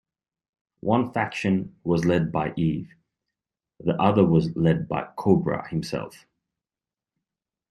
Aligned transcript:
One 0.79 1.11
faction 1.13 1.75
was 1.83 2.05
led 2.05 2.31
by 2.31 2.53
Eve; 2.55 2.89
the 3.79 3.95
other 4.01 4.25
was 4.25 4.55
led 4.55 4.87
by 4.87 5.07
Kobra 5.15 5.69
himself. 5.69 6.25